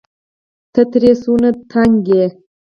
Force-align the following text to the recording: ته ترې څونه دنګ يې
ته 0.73 0.81
ترې 0.91 1.11
څونه 1.21 1.49
دنګ 1.71 1.93
يې 2.11 2.25